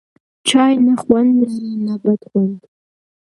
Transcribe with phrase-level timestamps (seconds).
[0.47, 2.61] چای، نه خوند لري نه بد خوند